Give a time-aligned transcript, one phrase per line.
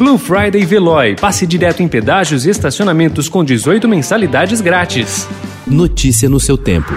[0.00, 1.14] Blue Friday Veloy.
[1.14, 5.28] Passe direto em pedágios e estacionamentos com 18 mensalidades grátis.
[5.66, 6.94] Notícia no seu tempo.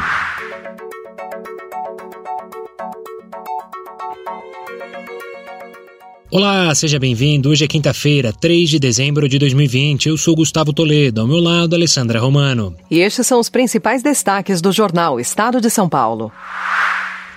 [6.31, 7.49] Olá, seja bem-vindo.
[7.49, 10.07] Hoje é quinta-feira, 3 de dezembro de 2020.
[10.07, 12.73] Eu sou Gustavo Toledo, ao meu lado, Alessandra Romano.
[12.89, 16.31] E estes são os principais destaques do jornal Estado de São Paulo.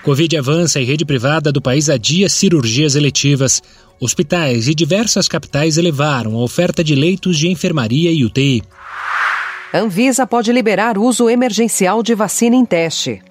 [0.07, 3.61] Covid avança e rede privada do país adia cirurgias eletivas.
[3.99, 8.63] Hospitais e diversas capitais elevaram a oferta de leitos de enfermaria e UTI.
[9.73, 13.21] Anvisa pode liberar uso emergencial de vacina em teste.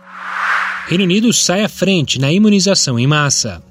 [0.86, 3.62] Reino Unido sai à frente na imunização em massa.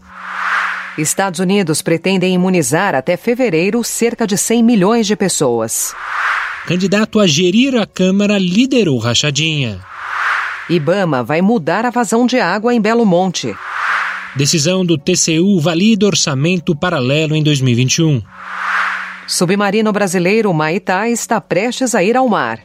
[0.97, 5.94] Estados Unidos pretendem imunizar até fevereiro cerca de 100 milhões de pessoas.
[6.66, 9.80] Candidato a gerir a Câmara liderou rachadinha.
[10.69, 13.55] Ibama vai mudar a vazão de água em Belo Monte.
[14.35, 18.21] Decisão do TCU valida orçamento paralelo em 2021.
[19.27, 22.59] Submarino brasileiro Maitá está prestes a ir ao mar.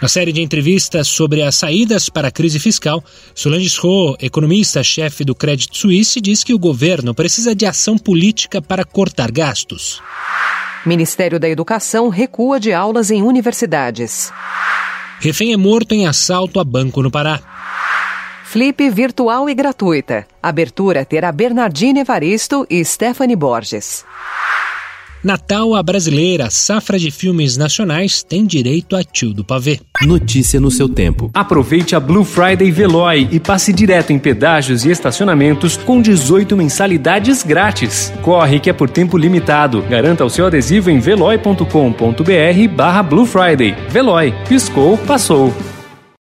[0.00, 5.34] Na série de entrevistas sobre as saídas para a crise fiscal, Solange Sro, economista-chefe do
[5.34, 10.00] Credit Suisse, diz que o governo precisa de ação política para cortar gastos.
[10.86, 14.32] Ministério da Educação recua de aulas em universidades.
[15.20, 17.40] Refém é morto em assalto a banco no Pará.
[18.44, 20.26] Flip virtual e gratuita.
[20.42, 24.04] Abertura terá Bernardine Evaristo e Stephanie Borges.
[25.22, 29.80] Natal a brasileira, safra de filmes nacionais tem direito a tio do pavê.
[30.02, 31.30] Notícia no seu tempo.
[31.34, 37.42] Aproveite a Blue Friday Veloy e passe direto em pedágios e estacionamentos com 18 mensalidades
[37.42, 38.12] grátis.
[38.22, 39.82] Corre que é por tempo limitado.
[39.82, 41.64] Garanta o seu adesivo em veloy.com.br
[42.74, 43.74] barra Blue Friday.
[43.90, 44.32] Veloy.
[44.48, 45.52] Piscou, passou.